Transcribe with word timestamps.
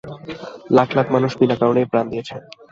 লাখ 0.77 0.89
লাখ 0.97 1.07
মানুষ 1.15 1.31
বিনা 1.39 1.55
কারণেই 1.61 1.89
প্রাণ 1.91 2.05
দিয়েছে। 2.11 2.35